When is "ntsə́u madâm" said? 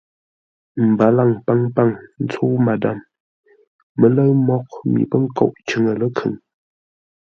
2.23-2.97